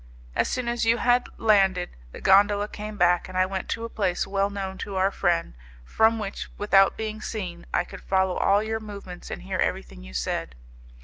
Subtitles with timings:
[0.35, 3.87] As soon as you had landed, the gondola came back, and I went to a
[3.87, 5.53] place well known to our friend
[5.85, 10.15] from which, without being seen, I could follow all your movements and hear everything you
[10.15, 10.55] said.